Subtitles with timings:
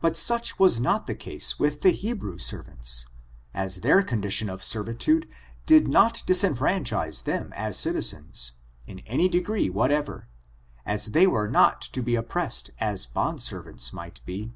[0.00, 3.06] But such was not the case with the Hebrew servants—
[3.54, 5.28] as their condition of servitude
[5.64, 8.54] did not disenfranchize them as citizens,
[8.88, 10.26] in any degree whatever,
[10.84, 14.50] as they were not to be oppressed as bond servants might be.